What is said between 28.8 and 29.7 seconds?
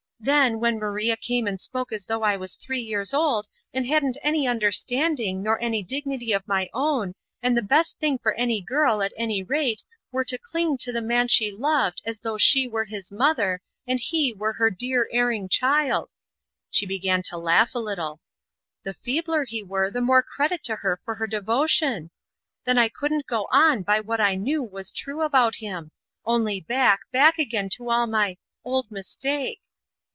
mistake."